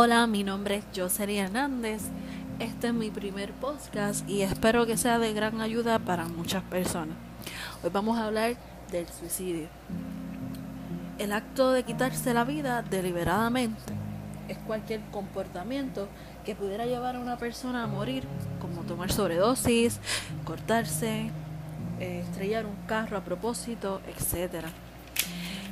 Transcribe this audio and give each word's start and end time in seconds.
Hola, 0.00 0.28
mi 0.28 0.44
nombre 0.44 0.76
es 0.76 0.84
Josery 0.94 1.38
Hernández. 1.38 2.02
Este 2.60 2.86
es 2.86 2.94
mi 2.94 3.10
primer 3.10 3.50
podcast 3.50 4.30
y 4.30 4.42
espero 4.42 4.86
que 4.86 4.96
sea 4.96 5.18
de 5.18 5.32
gran 5.32 5.60
ayuda 5.60 5.98
para 5.98 6.26
muchas 6.26 6.62
personas. 6.62 7.16
Hoy 7.82 7.90
vamos 7.92 8.16
a 8.16 8.26
hablar 8.26 8.54
del 8.92 9.08
suicidio. 9.08 9.66
El 11.18 11.32
acto 11.32 11.72
de 11.72 11.82
quitarse 11.82 12.32
la 12.32 12.44
vida 12.44 12.82
deliberadamente 12.82 13.92
es 14.46 14.56
cualquier 14.58 15.00
comportamiento 15.10 16.06
que 16.44 16.54
pudiera 16.54 16.86
llevar 16.86 17.16
a 17.16 17.18
una 17.18 17.36
persona 17.36 17.82
a 17.82 17.88
morir, 17.88 18.22
como 18.60 18.82
tomar 18.82 19.10
sobredosis, 19.10 19.98
cortarse, 20.44 21.32
eh, 21.98 22.22
estrellar 22.24 22.66
un 22.66 22.76
carro 22.86 23.16
a 23.16 23.24
propósito, 23.24 24.00
etc. 24.06 24.66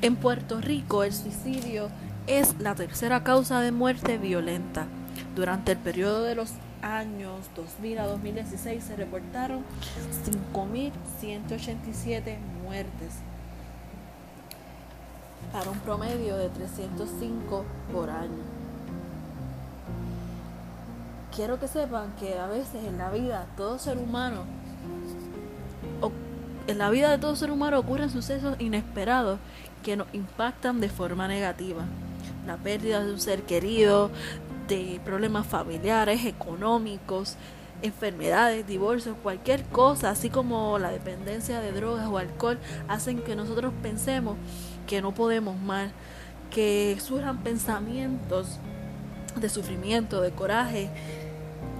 En 0.02 0.16
Puerto 0.16 0.60
Rico 0.60 1.04
el 1.04 1.12
suicidio 1.12 1.90
es 2.26 2.58
la 2.58 2.74
tercera 2.74 3.22
causa 3.22 3.60
de 3.60 3.72
muerte 3.72 4.18
violenta. 4.18 4.86
Durante 5.34 5.72
el 5.72 5.78
periodo 5.78 6.22
de 6.22 6.34
los 6.34 6.52
años 6.82 7.48
2000 7.54 7.98
a 7.98 8.06
2016 8.06 8.84
se 8.84 8.96
reportaron 8.96 9.62
5.187 10.52 12.38
muertes 12.62 13.14
para 15.52 15.70
un 15.70 15.78
promedio 15.80 16.36
de 16.36 16.48
305 16.48 17.64
por 17.92 18.10
año. 18.10 18.44
Quiero 21.34 21.58
que 21.60 21.68
sepan 21.68 22.12
que 22.18 22.38
a 22.38 22.46
veces 22.46 22.84
en 22.84 22.98
la 22.98 23.10
vida 23.10 23.46
todo 23.56 23.78
ser 23.78 23.98
humano 23.98 24.44
en 26.66 26.78
la 26.78 26.90
vida 26.90 27.10
de 27.10 27.18
todo 27.18 27.36
ser 27.36 27.50
humano 27.50 27.78
ocurren 27.78 28.10
sucesos 28.10 28.56
inesperados 28.58 29.38
que 29.84 29.96
nos 29.96 30.12
impactan 30.12 30.80
de 30.80 30.88
forma 30.88 31.28
negativa. 31.28 31.84
La 32.46 32.56
pérdida 32.56 33.04
de 33.04 33.12
un 33.12 33.20
ser 33.20 33.42
querido, 33.42 34.10
de 34.68 35.00
problemas 35.04 35.46
familiares, 35.46 36.24
económicos, 36.24 37.36
enfermedades, 37.82 38.66
divorcios, 38.66 39.16
cualquier 39.22 39.62
cosa, 39.64 40.10
así 40.10 40.30
como 40.30 40.78
la 40.78 40.90
dependencia 40.90 41.60
de 41.60 41.72
drogas 41.72 42.06
o 42.08 42.18
alcohol, 42.18 42.58
hacen 42.88 43.22
que 43.22 43.36
nosotros 43.36 43.72
pensemos 43.82 44.36
que 44.86 45.02
no 45.02 45.12
podemos 45.12 45.58
más, 45.60 45.90
que 46.50 46.96
surjan 47.00 47.38
pensamientos 47.38 48.58
de 49.40 49.48
sufrimiento, 49.48 50.20
de 50.20 50.30
coraje, 50.30 50.90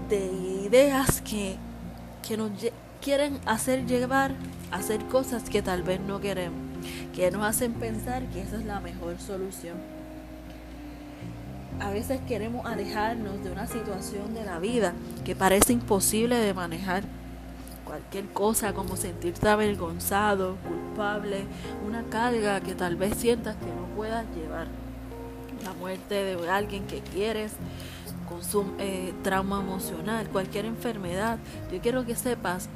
de 0.08 0.26
ideas 0.66 1.20
que, 1.22 1.56
que 2.26 2.36
nos 2.36 2.50
quieren 3.00 3.38
hacer 3.46 3.86
llevar 3.86 4.32
a 4.70 4.76
hacer 4.76 5.04
cosas 5.06 5.48
que 5.48 5.62
tal 5.62 5.82
vez 5.82 6.00
no 6.00 6.20
queremos, 6.20 6.60
que 7.14 7.30
nos 7.30 7.44
hacen 7.44 7.72
pensar 7.74 8.24
que 8.26 8.42
esa 8.42 8.56
es 8.56 8.64
la 8.64 8.80
mejor 8.80 9.18
solución. 9.18 9.76
A 11.80 11.90
veces 11.90 12.20
queremos 12.26 12.64
alejarnos 12.64 13.44
de 13.44 13.52
una 13.52 13.66
situación 13.66 14.32
de 14.34 14.44
la 14.44 14.58
vida 14.58 14.94
que 15.24 15.36
parece 15.36 15.74
imposible 15.74 16.36
de 16.36 16.54
manejar. 16.54 17.04
Cualquier 17.84 18.26
cosa 18.32 18.72
como 18.72 18.96
sentirte 18.96 19.48
avergonzado, 19.48 20.56
culpable, 20.66 21.44
una 21.86 22.02
carga 22.04 22.60
que 22.60 22.74
tal 22.74 22.96
vez 22.96 23.16
sientas 23.16 23.56
que 23.56 23.66
no 23.66 23.94
puedas 23.94 24.24
llevar. 24.34 24.68
La 25.64 25.74
muerte 25.74 26.14
de 26.14 26.50
alguien 26.50 26.86
que 26.86 27.00
quieres, 27.00 27.52
con 28.26 28.42
su 28.42 28.64
eh, 28.78 29.12
trauma 29.22 29.60
emocional, 29.60 30.28
cualquier 30.30 30.64
enfermedad. 30.64 31.38
Yo 31.70 31.80
quiero 31.80 32.06
que 32.06 32.16
sepas 32.16 32.68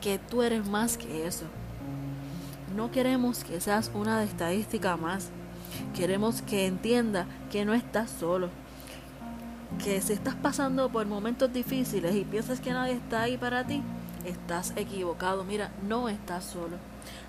que 0.00 0.18
tú 0.18 0.42
eres 0.42 0.66
más 0.68 0.98
que 0.98 1.26
eso. 1.26 1.46
No 2.76 2.90
queremos 2.90 3.44
que 3.44 3.60
seas 3.60 3.90
una 3.94 4.22
estadística 4.22 4.96
más. 4.96 5.30
Queremos 5.94 6.42
que 6.42 6.66
entienda 6.66 7.26
que 7.50 7.64
no 7.64 7.74
estás 7.74 8.10
solo. 8.10 8.48
Que 9.82 10.00
si 10.00 10.12
estás 10.12 10.34
pasando 10.34 10.90
por 10.90 11.06
momentos 11.06 11.52
difíciles 11.52 12.14
y 12.14 12.24
piensas 12.24 12.60
que 12.60 12.72
nadie 12.72 12.94
está 12.94 13.22
ahí 13.22 13.36
para 13.36 13.66
ti, 13.66 13.82
estás 14.24 14.72
equivocado. 14.76 15.44
Mira, 15.44 15.70
no 15.86 16.08
estás 16.08 16.44
solo. 16.44 16.76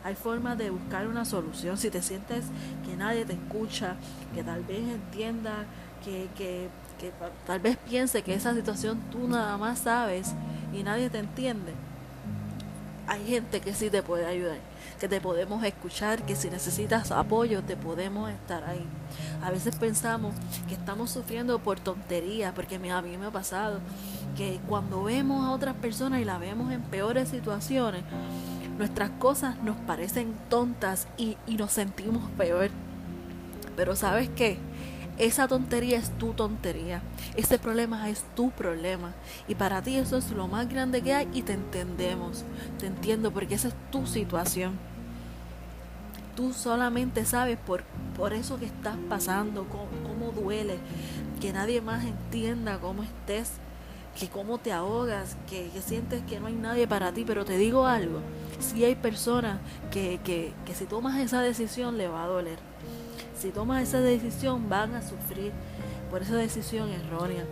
Hay 0.03 0.15
formas 0.15 0.57
de 0.57 0.69
buscar 0.69 1.07
una 1.07 1.25
solución. 1.25 1.77
Si 1.77 1.89
te 1.89 2.01
sientes 2.01 2.45
que 2.85 2.95
nadie 2.95 3.25
te 3.25 3.33
escucha, 3.33 3.95
que 4.33 4.43
tal 4.43 4.63
vez 4.63 4.87
entienda, 4.87 5.65
que, 6.03 6.29
que, 6.37 6.69
que 6.99 7.11
tal 7.45 7.59
vez 7.59 7.77
piense 7.77 8.21
que 8.21 8.33
esa 8.33 8.53
situación 8.53 9.01
tú 9.11 9.27
nada 9.27 9.57
más 9.57 9.79
sabes 9.79 10.33
y 10.73 10.83
nadie 10.83 11.09
te 11.09 11.17
entiende, 11.17 11.73
hay 13.07 13.25
gente 13.25 13.59
que 13.61 13.73
sí 13.73 13.89
te 13.89 14.01
puede 14.01 14.25
ayudar, 14.25 14.57
que 14.99 15.07
te 15.07 15.21
podemos 15.21 15.63
escuchar, 15.63 16.23
que 16.23 16.35
si 16.35 16.49
necesitas 16.49 17.11
apoyo 17.11 17.61
te 17.63 17.75
podemos 17.75 18.29
estar 18.29 18.63
ahí. 18.63 18.85
A 19.43 19.51
veces 19.51 19.75
pensamos 19.75 20.33
que 20.67 20.73
estamos 20.73 21.11
sufriendo 21.11 21.59
por 21.59 21.79
tonterías, 21.79 22.53
porque 22.53 22.75
a 22.75 22.79
mí 22.79 23.17
me 23.17 23.25
ha 23.25 23.31
pasado 23.31 23.79
que 24.35 24.59
cuando 24.67 25.03
vemos 25.03 25.45
a 25.45 25.51
otras 25.51 25.75
personas 25.75 26.21
y 26.21 26.25
la 26.25 26.37
vemos 26.37 26.71
en 26.71 26.81
peores 26.81 27.29
situaciones, 27.29 28.03
nuestras 28.77 29.09
cosas 29.11 29.61
nos 29.63 29.77
parecen 29.77 30.33
tontas 30.49 31.07
y, 31.17 31.37
y 31.47 31.55
nos 31.55 31.71
sentimos 31.71 32.23
peor. 32.37 32.69
Pero 33.75 33.95
¿sabes 33.95 34.29
qué? 34.35 34.57
Esa 35.17 35.47
tontería 35.47 35.97
es 35.97 36.09
tu 36.17 36.33
tontería. 36.33 37.01
Ese 37.37 37.57
problema 37.57 38.09
es 38.09 38.23
tu 38.35 38.51
problema. 38.51 39.13
Y 39.47 39.55
para 39.55 39.81
ti 39.81 39.95
eso 39.95 40.17
es 40.17 40.29
lo 40.31 40.47
más 40.47 40.67
grande 40.67 41.01
que 41.01 41.13
hay 41.13 41.29
y 41.33 41.41
te 41.41 41.53
entendemos. 41.53 42.43
Te 42.79 42.87
entiendo 42.87 43.31
porque 43.31 43.55
esa 43.55 43.69
es 43.69 43.75
tu 43.91 44.05
situación. 44.07 44.73
Tú 46.35 46.51
solamente 46.51 47.23
sabes 47.23 47.57
por, 47.57 47.83
por 48.17 48.33
eso 48.33 48.59
que 48.59 48.65
estás 48.65 48.97
pasando, 49.07 49.65
cómo, 49.69 50.33
duele, 50.33 50.77
que 51.39 51.53
nadie 51.53 51.79
más 51.79 52.03
entienda 52.03 52.79
cómo 52.79 53.03
estés, 53.03 53.53
que 54.19 54.27
cómo 54.27 54.57
te 54.57 54.73
ahogas, 54.73 55.37
que, 55.49 55.69
sientes 55.81 56.21
que 56.23 56.41
no 56.41 56.47
hay 56.47 56.55
nadie 56.55 56.89
para 56.89 57.13
ti. 57.13 57.23
Pero 57.25 57.45
te 57.45 57.57
digo 57.57 57.85
algo, 57.85 58.19
si 58.59 58.83
hay 58.83 58.95
personas 58.95 59.59
que, 59.91 60.19
que, 60.25 60.51
que 60.65 60.75
si 60.75 60.83
tomas 60.83 61.17
esa 61.19 61.39
decisión 61.39 61.97
le 61.97 62.09
va 62.09 62.25
a 62.25 62.27
doler 62.27 62.74
si 63.45 63.51
tomas 63.51 63.83
esa 63.83 64.01
decisión 64.01 64.69
van 64.69 64.95
a 64.95 65.03
sufrir 65.03 65.51
por 66.09 66.23
esa 66.23 66.35
decisión 66.35 66.89
errónea. 66.89 67.45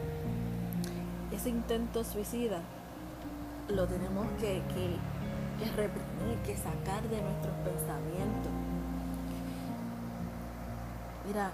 Ese 1.31 1.50
intento 1.50 2.04
suicida 2.04 2.62
lo 3.70 3.86
tenemos 3.86 4.26
que, 4.40 4.64
que, 4.74 5.66
reprimir, 5.76 6.40
que 6.48 6.56
sacar 6.58 7.04
de 7.04 7.22
nuestros 7.22 7.54
pensamientos. 7.64 8.52
Mira, 11.28 11.52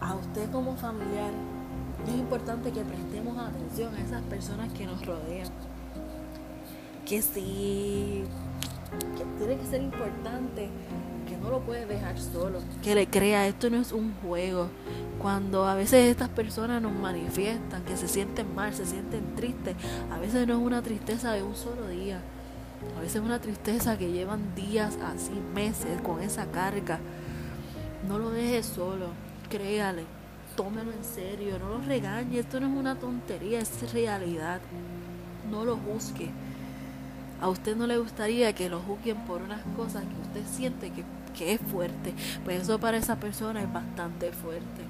a 0.00 0.14
usted 0.16 0.50
como 0.50 0.74
familiar 0.74 1.30
es 2.04 2.14
importante 2.14 2.72
que 2.72 2.82
prestemos 2.82 3.38
atención 3.38 3.94
a 3.94 4.00
esas 4.00 4.22
personas 4.22 4.72
que 4.72 4.86
nos 4.86 5.06
rodean. 5.06 5.50
Que 7.06 7.22
sí, 7.22 8.24
que 9.16 9.24
tiene 9.38 9.56
que 9.56 9.66
ser 9.66 9.82
importante 9.82 10.62
que 10.62 11.17
no 11.48 11.54
lo 11.54 11.60
puede 11.64 11.86
dejar 11.86 12.18
solo, 12.18 12.60
que 12.82 12.94
le 12.94 13.06
crea, 13.06 13.46
esto 13.46 13.70
no 13.70 13.80
es 13.80 13.92
un 13.92 14.12
juego. 14.22 14.68
Cuando 15.18 15.66
a 15.66 15.74
veces 15.74 16.10
estas 16.10 16.28
personas 16.28 16.82
nos 16.82 16.92
manifiestan 16.92 17.84
que 17.84 17.96
se 17.96 18.06
sienten 18.06 18.54
mal, 18.54 18.74
se 18.74 18.84
sienten 18.84 19.34
tristes, 19.34 19.74
a 20.12 20.18
veces 20.18 20.46
no 20.46 20.54
es 20.54 20.60
una 20.60 20.82
tristeza 20.82 21.32
de 21.32 21.42
un 21.42 21.56
solo 21.56 21.88
día, 21.88 22.20
a 22.96 23.00
veces 23.00 23.16
es 23.16 23.22
una 23.22 23.40
tristeza 23.40 23.96
que 23.96 24.12
llevan 24.12 24.54
días, 24.54 24.98
así 25.02 25.32
meses 25.54 26.00
con 26.02 26.20
esa 26.20 26.46
carga. 26.50 27.00
No 28.06 28.18
lo 28.18 28.30
deje 28.30 28.62
solo, 28.62 29.06
créale, 29.48 30.04
tómelo 30.54 30.92
en 30.92 31.04
serio, 31.04 31.58
no 31.58 31.70
lo 31.70 31.80
regañe, 31.80 32.40
esto 32.40 32.60
no 32.60 32.66
es 32.66 32.76
una 32.76 32.94
tontería, 32.94 33.58
es 33.58 33.92
realidad. 33.92 34.60
No 35.50 35.64
lo 35.64 35.78
juzgue. 35.78 36.30
A 37.40 37.48
usted 37.48 37.76
no 37.76 37.86
le 37.86 37.98
gustaría 37.98 38.52
que 38.52 38.68
lo 38.68 38.80
juzguen 38.80 39.18
por 39.26 39.42
unas 39.42 39.62
cosas 39.76 40.02
que 40.04 40.40
usted 40.40 40.50
siente 40.56 40.90
que 40.90 41.04
que 41.38 41.52
es 41.54 41.60
fuerte, 41.60 42.14
pues 42.44 42.62
eso 42.62 42.78
para 42.80 42.96
esa 42.96 43.16
persona 43.16 43.62
es 43.62 43.72
bastante 43.72 44.32
fuerte. 44.32 44.82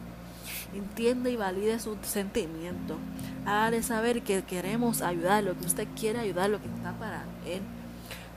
Entiende 0.75 1.31
y 1.31 1.37
valide 1.37 1.79
sus 1.79 1.99
sentimientos. 2.03 2.97
de 3.71 3.83
saber 3.83 4.23
que 4.23 4.43
queremos 4.43 5.03
ayudar, 5.03 5.45
lo 5.45 5.57
que 5.59 5.67
usted 5.67 5.87
quiere 5.99 6.19
ayudar, 6.19 6.51
lo 6.51 6.61
que 6.61 6.69
está 6.69 6.93
para 6.93 7.25
él. 7.47 7.61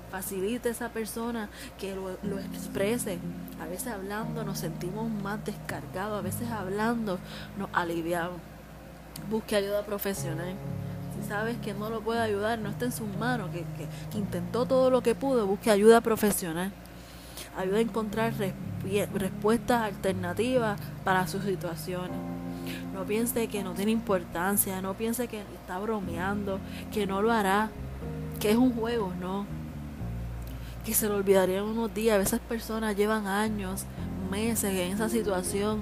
Facilite 0.10 0.70
a 0.70 0.72
esa 0.74 0.90
persona 0.90 1.50
que 1.80 1.96
lo, 1.96 2.18
lo 2.24 2.40
exprese. 2.40 3.18
A 3.62 3.66
veces 3.66 3.88
hablando 3.88 4.44
nos 4.44 4.60
sentimos 4.60 5.10
más 5.10 5.44
descargados, 5.46 6.20
a 6.20 6.22
veces 6.22 6.50
hablando 6.50 7.18
nos 7.58 7.70
aliviamos. 7.74 8.40
Busque 9.30 9.56
ayuda 9.56 9.86
profesional 9.86 10.56
sabes 11.28 11.58
que 11.58 11.74
no 11.74 11.90
lo 11.90 12.02
puede 12.02 12.20
ayudar, 12.20 12.60
no 12.60 12.70
está 12.70 12.86
en 12.86 12.92
sus 12.92 13.08
manos, 13.18 13.50
que, 13.52 13.66
intentó 14.18 14.66
todo 14.66 14.90
lo 14.90 15.02
que 15.02 15.16
pudo, 15.16 15.46
busque 15.48 15.72
ayuda 15.72 16.02
profesional 16.02 16.72
ayuda 17.58 17.78
a 17.78 17.82
encontrar 17.82 18.34
respuestas 19.14 19.82
alternativas 19.82 20.80
para 21.04 21.28
sus 21.28 21.44
situaciones. 21.44 22.18
No 22.94 23.06
piense 23.06 23.48
que 23.48 23.64
no 23.64 23.74
tiene 23.74 23.92
importancia, 23.92 24.82
no 24.82 24.94
piense 24.94 25.28
que 25.28 25.42
está 25.42 25.80
bromeando, 25.80 26.60
que 26.92 27.08
no 27.08 27.22
lo 27.22 27.32
hará, 27.32 27.70
que 28.40 28.52
es 28.52 28.58
un 28.58 28.74
juego, 28.74 29.14
no. 29.20 29.46
Que 30.86 30.94
se 30.94 31.08
lo 31.08 31.16
olvidaría 31.16 31.60
en 31.60 31.66
unos 31.66 31.94
días. 31.94 32.16
A 32.16 32.20
veces 32.20 32.40
personas 32.40 32.96
llevan 32.96 33.28
años, 33.28 33.86
meses 34.30 34.72
en 34.72 34.94
esa 34.94 35.10
situación. 35.10 35.82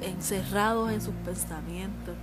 encerrados 0.00 0.92
en 0.92 1.00
sus 1.00 1.14
pensamientos. 1.24 2.14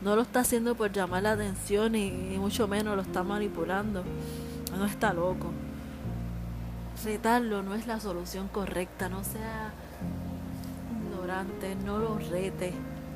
No 0.00 0.14
lo 0.14 0.22
está 0.22 0.40
haciendo 0.40 0.76
por 0.76 0.92
llamar 0.92 1.24
la 1.24 1.32
atención 1.32 1.94
y, 1.96 2.10
mucho 2.38 2.68
menos 2.68 2.94
lo 2.94 3.02
está 3.02 3.22
manipulando. 3.22 4.04
No 4.76 4.84
está 4.84 5.12
loco. 5.12 5.50
Retarlo 7.04 7.62
no 7.62 7.74
es 7.74 7.86
la 7.86 7.98
solución 7.98 8.48
correcta. 8.48 9.08
No 9.08 9.24
sea 9.24 9.72
ignorante, 11.02 11.74
no 11.84 11.98
lo 11.98 12.18
rete. 12.18 12.72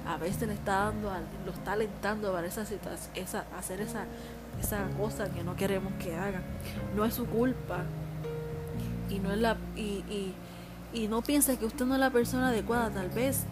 A 0.06 0.16
veces 0.16 0.48
le 0.48 0.54
está 0.54 0.86
dando, 0.86 1.12
lo 1.46 1.52
está 1.52 1.72
alentando 1.72 2.32
para 2.32 2.48
esa 2.48 2.64
esa, 3.14 3.44
hacer 3.56 3.80
esa, 3.80 4.04
esa 4.60 4.88
cosa 4.98 5.30
que 5.30 5.44
no 5.44 5.54
queremos 5.54 5.92
que 6.00 6.16
haga. 6.16 6.42
No 6.96 7.04
es 7.04 7.14
su 7.14 7.26
culpa. 7.26 7.84
Y 9.08 9.20
no 9.20 9.30
es 9.30 9.38
la 9.38 9.56
y, 9.76 10.02
y, 10.10 10.34
y 10.92 11.06
no 11.06 11.22
piense 11.22 11.58
que 11.58 11.66
usted 11.66 11.84
no 11.84 11.94
es 11.94 12.00
la 12.00 12.10
persona 12.10 12.48
adecuada, 12.48 12.90
tal 12.90 13.10
vez 13.10 13.44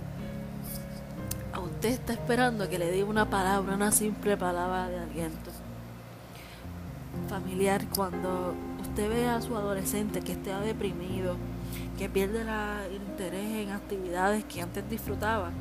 usted 1.80 1.92
está 1.92 2.12
esperando 2.12 2.68
que 2.68 2.78
le 2.78 2.92
diga 2.92 3.06
una 3.06 3.30
palabra, 3.30 3.74
una 3.74 3.90
simple 3.90 4.36
palabra 4.36 4.90
de 4.90 4.98
aliento. 4.98 5.50
Familiar, 7.26 7.86
cuando 7.96 8.52
usted 8.82 9.08
ve 9.08 9.26
a 9.26 9.40
su 9.40 9.56
adolescente 9.56 10.20
que 10.20 10.32
esté 10.32 10.52
deprimido, 10.56 11.36
que 11.96 12.10
pierde 12.10 12.42
el 12.42 12.92
interés 12.96 13.66
en 13.66 13.70
actividades 13.70 14.44
que 14.44 14.60
antes 14.60 14.90
disfrutaba, 14.90 15.52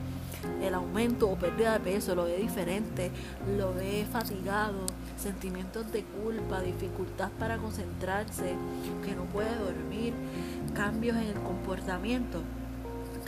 el 0.62 0.74
aumento 0.74 1.30
o 1.30 1.38
pérdida 1.38 1.71
de 1.71 1.80
peso 1.80 2.13
lo 2.16 2.25
ve 2.25 2.36
diferente, 2.36 3.12
lo 3.57 3.74
ve 3.74 4.06
fatigado, 4.12 4.88
sentimientos 5.18 5.89
de 5.94 6.04
culpa, 6.04 6.60
dificultad 6.60 7.30
para 7.39 7.56
concentrarse, 7.60 8.56
que 9.06 9.15
no 9.15 9.24
puede 9.24 9.56
dormir, 9.56 10.13
cambios 10.74 11.15
en 11.15 11.27
el 11.27 11.39
comportamiento 11.39 12.42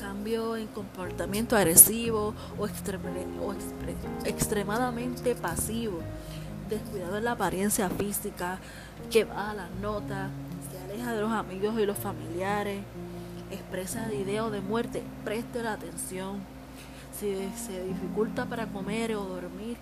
cambio 0.01 0.57
en 0.57 0.68
comportamiento 0.68 1.56
agresivo 1.56 2.33
o, 2.57 2.68
extremadamente 4.25 5.36
pasivo, 5.36 6.00
descuidado 6.69 7.18
en 7.18 7.25
la 7.25 7.33
apariencia 7.33 7.89
física, 7.89 8.57
que 9.12 9.25
baja 9.25 9.53
las 9.53 9.71
notas, 9.81 10.31
se 10.69 10.80
aleja 10.92 11.13
de 11.13 11.21
los 11.21 11.31
amigos 11.31 11.80
y 11.80 11.86
los 11.86 11.98
familiares, 11.98 12.81
expresa 13.51 14.07
de 14.07 14.25
de 14.25 14.62
muerte, 14.62 15.03
preste 15.24 15.62
la 15.62 15.74
atención. 15.74 16.39
Si 17.18 17.36
se 17.56 17.83
dificulta 17.83 18.45
para 18.45 18.65
comer 18.65 19.15
o 19.15 19.24
dormir 19.24 19.77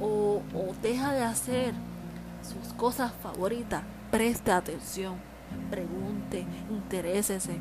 o, 0.00 0.40
o 0.54 0.74
deja 0.80 1.12
de 1.12 1.22
hacer 1.22 1.74
sus 2.42 2.72
cosas 2.74 3.12
favoritas, 3.22 3.82
preste 4.10 4.50
atención, 4.50 5.16
pregunte, 5.70 6.46
interésese 6.70 7.58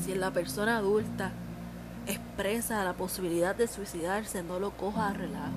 si 0.00 0.14
la 0.14 0.30
persona 0.30 0.78
adulta 0.78 1.32
expresa 2.06 2.84
la 2.84 2.94
posibilidad 2.94 3.54
de 3.54 3.68
suicidarse, 3.68 4.42
no 4.42 4.58
lo 4.58 4.70
coja 4.72 5.08
a 5.08 5.12
relajo. 5.12 5.52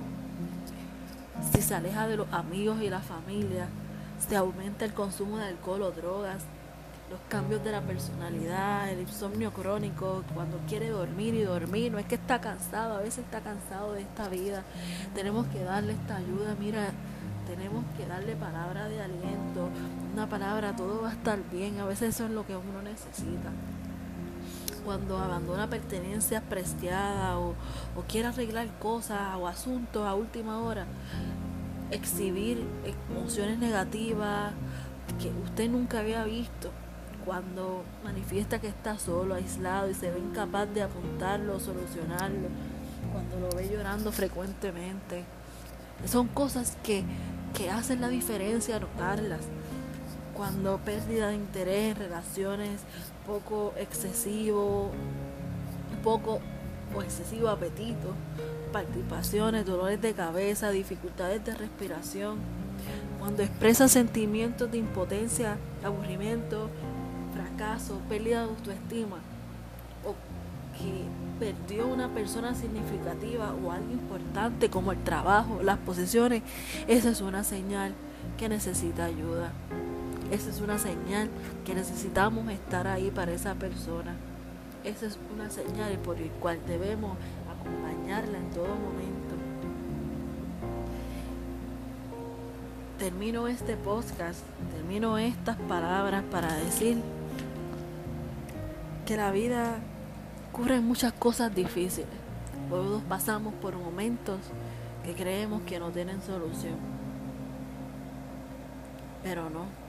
Si 1.52 1.62
se 1.62 1.74
aleja 1.74 2.06
de 2.06 2.16
los 2.16 2.32
amigos 2.32 2.80
y 2.82 2.88
la 2.88 3.00
familia, 3.00 3.68
se 4.26 4.36
aumenta 4.36 4.84
el 4.84 4.94
consumo 4.94 5.38
de 5.38 5.46
alcohol 5.46 5.82
o 5.82 5.90
drogas, 5.90 6.42
los 7.10 7.20
cambios 7.28 7.62
de 7.62 7.72
la 7.72 7.82
personalidad, 7.82 8.88
el 8.90 9.00
insomnio 9.00 9.52
crónico, 9.52 10.24
cuando 10.34 10.58
quiere 10.68 10.88
dormir 10.88 11.34
y 11.34 11.42
dormir, 11.42 11.92
no 11.92 11.98
es 11.98 12.06
que 12.06 12.16
está 12.16 12.40
cansado, 12.40 12.96
a 12.96 13.00
veces 13.00 13.24
está 13.24 13.40
cansado 13.40 13.92
de 13.92 14.02
esta 14.02 14.28
vida. 14.28 14.64
Tenemos 15.14 15.46
que 15.48 15.62
darle 15.62 15.92
esta 15.92 16.16
ayuda, 16.16 16.56
mira, 16.58 16.90
tenemos 17.46 17.84
que 17.96 18.06
darle 18.06 18.34
palabra 18.34 18.88
de 18.88 19.00
aliento, 19.00 19.68
una 20.14 20.28
palabra, 20.28 20.74
todo 20.74 21.02
va 21.02 21.10
a 21.10 21.12
estar 21.12 21.38
bien, 21.52 21.78
a 21.78 21.84
veces 21.84 22.14
eso 22.14 22.24
es 22.24 22.32
lo 22.32 22.44
que 22.44 22.56
uno 22.56 22.82
necesita 22.82 23.50
cuando 24.86 25.18
abandona 25.18 25.68
pertenencias 25.68 26.42
preciadas 26.44 27.34
o, 27.34 27.54
o 27.98 28.02
quiere 28.08 28.28
arreglar 28.28 28.68
cosas 28.78 29.34
o 29.36 29.48
asuntos 29.48 30.06
a 30.06 30.14
última 30.14 30.60
hora, 30.60 30.86
exhibir 31.90 32.64
emociones 33.10 33.58
negativas 33.58 34.52
que 35.20 35.28
usted 35.44 35.68
nunca 35.68 35.98
había 35.98 36.24
visto 36.24 36.70
cuando 37.24 37.82
manifiesta 38.04 38.60
que 38.60 38.68
está 38.68 38.96
solo, 38.96 39.34
aislado 39.34 39.90
y 39.90 39.94
se 39.94 40.12
ve 40.12 40.20
incapaz 40.20 40.72
de 40.72 40.82
apuntarlo, 40.82 41.58
solucionarlo, 41.58 42.48
cuando 43.12 43.40
lo 43.40 43.56
ve 43.56 43.68
llorando 43.68 44.12
frecuentemente. 44.12 45.24
Son 46.04 46.28
cosas 46.28 46.78
que, 46.84 47.02
que 47.54 47.70
hacen 47.70 48.00
la 48.00 48.08
diferencia 48.08 48.78
notarlas. 48.78 49.40
Cuando 50.36 50.76
pérdida 50.78 51.28
de 51.28 51.36
interés 51.36 51.96
relaciones 51.96 52.82
poco 53.26 53.72
excesivo, 53.78 54.90
poco 56.04 56.40
o 56.94 57.02
excesivo 57.02 57.48
apetito, 57.48 58.12
palpitaciones, 58.70 59.64
dolores 59.64 60.02
de 60.02 60.12
cabeza, 60.12 60.70
dificultades 60.70 61.42
de 61.42 61.54
respiración, 61.54 62.36
cuando 63.18 63.42
expresa 63.42 63.88
sentimientos 63.88 64.70
de 64.70 64.76
impotencia, 64.76 65.56
aburrimiento, 65.82 66.68
fracaso, 67.32 67.98
pérdida 68.06 68.42
de 68.42 68.50
autoestima, 68.50 69.16
o 70.04 70.14
que 70.78 71.06
perdió 71.40 71.86
una 71.86 72.08
persona 72.10 72.54
significativa 72.54 73.54
o 73.54 73.72
algo 73.72 73.90
importante 73.90 74.68
como 74.68 74.92
el 74.92 75.02
trabajo, 75.02 75.62
las 75.62 75.78
posesiones, 75.78 76.42
esa 76.88 77.10
es 77.10 77.22
una 77.22 77.42
señal 77.42 77.94
que 78.36 78.50
necesita 78.50 79.06
ayuda. 79.06 79.52
Esa 80.30 80.50
es 80.50 80.60
una 80.60 80.78
señal 80.78 81.30
que 81.64 81.74
necesitamos 81.74 82.50
estar 82.50 82.88
ahí 82.88 83.12
para 83.12 83.32
esa 83.32 83.54
persona. 83.54 84.16
Esa 84.82 85.06
es 85.06 85.18
una 85.32 85.50
señal 85.50 85.98
por 85.98 86.16
el 86.16 86.30
cual 86.30 86.58
debemos 86.66 87.16
acompañarla 87.48 88.38
en 88.38 88.50
todo 88.50 88.66
momento. 88.66 89.36
Termino 92.98 93.46
este 93.46 93.76
podcast, 93.76 94.40
termino 94.74 95.16
estas 95.16 95.56
palabras 95.56 96.24
para 96.30 96.52
decir 96.56 96.96
que 99.04 99.16
la 99.16 99.30
vida 99.30 99.78
ocurren 100.50 100.84
muchas 100.84 101.12
cosas 101.12 101.54
difíciles. 101.54 102.08
Todos 102.68 103.02
pasamos 103.04 103.54
por 103.54 103.76
momentos 103.76 104.40
que 105.04 105.14
creemos 105.14 105.62
que 105.62 105.78
no 105.78 105.90
tienen 105.90 106.20
solución. 106.20 106.74
Pero 109.22 109.50
no 109.50 109.85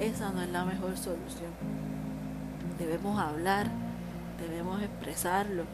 esa 0.00 0.30
no 0.30 0.42
es 0.42 0.48
la 0.50 0.64
mejor 0.64 0.96
solución. 0.96 1.50
Debemos 2.78 3.18
hablar, 3.18 3.68
debemos 4.38 4.80
expresarlo. 4.82 5.64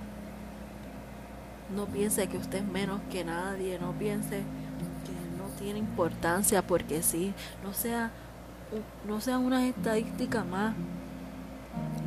No 1.75 1.87
piense 1.87 2.29
que 2.29 2.39
usted 2.39 2.59
es 2.59 2.65
menos 2.65 3.01
que 3.11 3.25
nadie, 3.25 3.79
no 3.79 3.93
piense 3.93 4.39
que 5.05 5.39
no 5.39 5.49
tiene 5.59 5.79
importancia 5.79 6.63
porque 6.63 7.03
sí, 7.03 7.35
no 7.63 7.73
sea, 7.73 8.11
no 9.07 9.21
sea 9.21 9.39
una 9.39 9.67
estadística 9.67 10.45
más, 10.45 10.75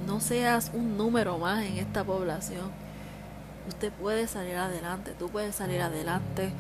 no 0.06 0.20
seas 0.20 0.72
un 0.74 0.98
número 0.98 1.38
más 1.38 1.64
en 1.64 1.78
esta 1.78 2.04
población. 2.04 2.72
Usted 3.68 3.92
puede 3.92 4.28
salir 4.28 4.56
adelante, 4.56 5.14
tú 5.18 5.30
puedes 5.30 5.56
salir 5.56 5.82
adelante, 5.82 6.52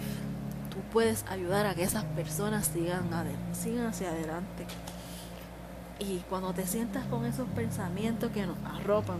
tú 0.69 0.77
puedes 0.91 1.23
ayudar 1.29 1.65
a 1.65 1.73
que 1.73 1.83
esas 1.83 2.03
personas 2.03 2.67
sigan, 2.67 3.07
sigan 3.53 3.87
hacia 3.87 4.09
adelante. 4.09 4.65
Y 5.99 6.19
cuando 6.29 6.53
te 6.53 6.67
sientas 6.67 7.05
con 7.07 7.25
esos 7.25 7.47
pensamientos 7.49 8.31
que 8.31 8.45
nos 8.45 8.57
arropan, 8.65 9.17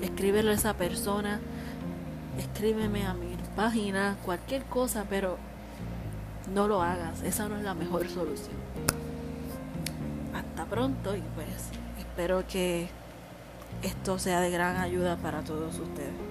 Escríbele 0.00 0.50
a 0.50 0.54
esa 0.54 0.72
persona, 0.74 1.40
escríbeme 2.38 3.06
a 3.06 3.14
mi 3.14 3.36
página, 3.56 4.16
cualquier 4.24 4.62
cosa, 4.64 5.04
pero 5.10 5.36
no 6.54 6.68
lo 6.68 6.82
hagas, 6.82 7.22
esa 7.22 7.48
no 7.48 7.56
es 7.56 7.62
la 7.62 7.74
mejor 7.74 8.08
solución. 8.08 8.56
Hasta 10.32 10.64
pronto 10.64 11.16
y 11.16 11.22
pues 11.34 11.70
espero 12.18 12.44
que 12.48 12.88
esto 13.80 14.18
sea 14.18 14.40
de 14.40 14.50
gran 14.50 14.76
ayuda 14.76 15.16
para 15.18 15.44
todos 15.44 15.78
ustedes. 15.78 16.27